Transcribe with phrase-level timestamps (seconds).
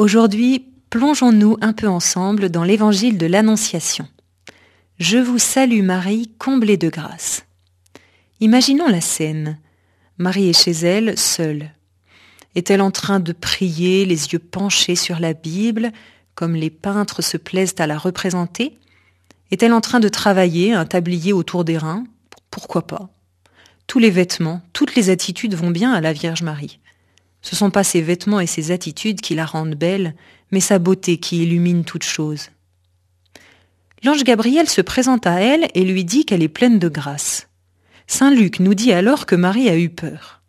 [0.00, 4.08] Aujourd'hui, plongeons-nous un peu ensemble dans l'évangile de l'Annonciation.
[4.98, 7.44] Je vous salue Marie, comblée de grâce.
[8.40, 9.58] Imaginons la scène.
[10.16, 11.72] Marie est chez elle, seule.
[12.54, 15.92] Est-elle en train de prier, les yeux penchés sur la Bible,
[16.34, 18.78] comme les peintres se plaisent à la représenter?
[19.50, 22.04] Est-elle en train de travailler un tablier autour des reins?
[22.50, 23.10] Pourquoi pas?
[23.86, 26.78] Tous les vêtements, toutes les attitudes vont bien à la Vierge Marie.
[27.42, 30.14] Ce sont pas ses vêtements et ses attitudes qui la rendent belle,
[30.50, 32.50] mais sa beauté qui illumine toute chose.
[34.02, 37.48] L'ange Gabriel se présente à elle et lui dit qu'elle est pleine de grâce.
[38.06, 40.42] Saint Luc nous dit alors que Marie a eu peur.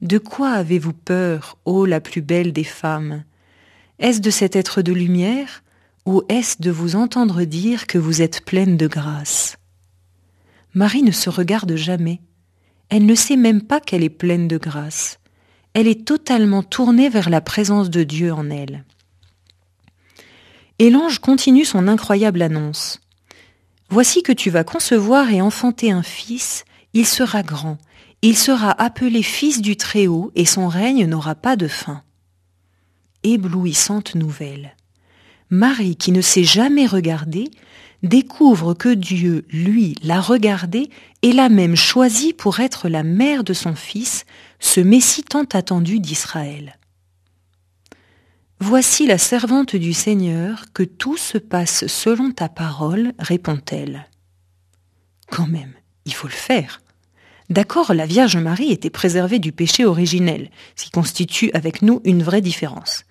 [0.00, 3.24] De quoi avez-vous peur, ô la plus belle des femmes?
[3.98, 5.62] Est-ce de cet être de lumière,
[6.04, 9.56] ou est-ce de vous entendre dire que vous êtes pleine de grâce?
[10.74, 12.20] Marie ne se regarde jamais.
[12.90, 15.18] Elle ne sait même pas qu'elle est pleine de grâce
[15.74, 18.84] elle est totalement tournée vers la présence de Dieu en elle.
[20.78, 23.00] Et l'ange continue son incroyable annonce.
[23.90, 26.64] Voici que tu vas concevoir et enfanter un fils,
[26.94, 27.78] il sera grand,
[28.22, 32.02] il sera appelé fils du Très-Haut, et son règne n'aura pas de fin.
[33.22, 34.76] Éblouissante nouvelle.
[35.50, 37.50] Marie, qui ne s'est jamais regardée,
[38.04, 40.90] découvre que Dieu, lui, l'a regardée
[41.22, 44.24] et l'a même choisie pour être la mère de son fils,
[44.60, 46.78] ce Messie tant attendu d'Israël.
[48.60, 54.06] Voici la servante du Seigneur, que tout se passe selon ta parole, répond-elle.
[55.30, 55.72] Quand même,
[56.04, 56.80] il faut le faire.
[57.50, 62.22] D'accord, la Vierge Marie était préservée du péché originel, ce qui constitue avec nous une
[62.22, 63.04] vraie différence.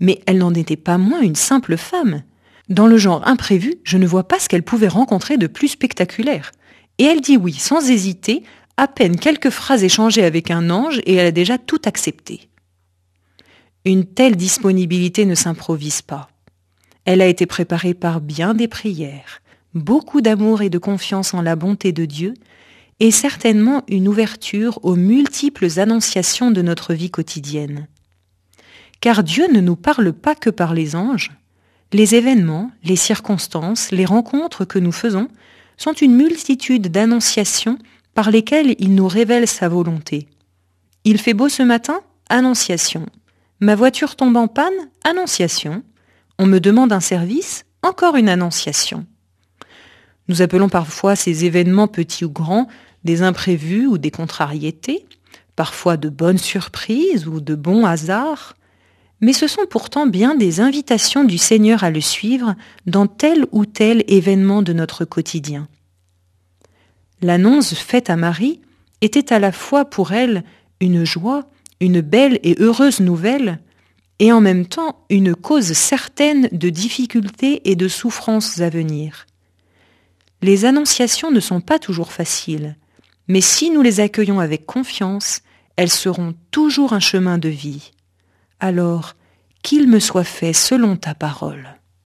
[0.00, 2.22] Mais elle n'en était pas moins une simple femme.
[2.68, 6.52] Dans le genre imprévu, je ne vois pas ce qu'elle pouvait rencontrer de plus spectaculaire.
[6.98, 8.42] Et elle dit oui, sans hésiter,
[8.76, 12.48] à peine quelques phrases échangées avec un ange et elle a déjà tout accepté.
[13.84, 16.28] Une telle disponibilité ne s'improvise pas.
[17.04, 19.42] Elle a été préparée par bien des prières,
[19.74, 22.34] beaucoup d'amour et de confiance en la bonté de Dieu,
[23.00, 27.88] et certainement une ouverture aux multiples annonciations de notre vie quotidienne.
[29.00, 31.32] Car Dieu ne nous parle pas que par les anges.
[31.94, 35.28] Les événements, les circonstances, les rencontres que nous faisons
[35.76, 37.78] sont une multitude d'annonciations
[38.14, 40.26] par lesquels il nous révèle sa volonté.
[41.04, 43.06] Il fait beau ce matin Annonciation.
[43.60, 44.72] Ma voiture tombe en panne
[45.04, 45.84] Annonciation.
[46.36, 49.06] On me demande un service Encore une annonciation.
[50.26, 52.66] Nous appelons parfois ces événements petits ou grands
[53.04, 55.06] des imprévus ou des contrariétés,
[55.54, 58.56] parfois de bonnes surprises ou de bons hasards,
[59.24, 62.54] mais ce sont pourtant bien des invitations du Seigneur à le suivre
[62.84, 65.66] dans tel ou tel événement de notre quotidien.
[67.22, 68.60] L'annonce faite à Marie
[69.00, 70.44] était à la fois pour elle
[70.78, 71.48] une joie,
[71.80, 73.60] une belle et heureuse nouvelle,
[74.18, 79.24] et en même temps une cause certaine de difficultés et de souffrances à venir.
[80.42, 82.76] Les annonciations ne sont pas toujours faciles,
[83.28, 85.40] mais si nous les accueillons avec confiance,
[85.76, 87.92] elles seront toujours un chemin de vie.
[88.60, 89.14] Alors,
[89.62, 91.68] qu'il me soit fait selon ta parole.